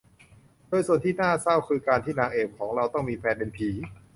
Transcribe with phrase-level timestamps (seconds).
[0.67, 3.69] โดยส่วนที่น่าเศร้าคือการที่นางเอกของเราต้องมีแฟนเป็นผี